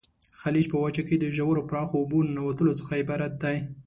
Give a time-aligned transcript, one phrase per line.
[0.39, 3.57] خلیج په وچه کې د ژورو پراخو اوبو ننوتلو څخه عبارت دی.